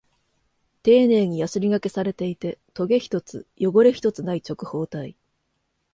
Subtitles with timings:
[0.81, 5.15] 丁寧にヤスリ掛けされていて、トゲ一つ、汚れ一つない直方体。